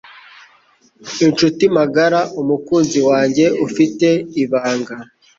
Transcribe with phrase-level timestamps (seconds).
[1.25, 4.07] inshuti magara, umukunzi wanjye, ufite
[4.43, 4.95] ibanga,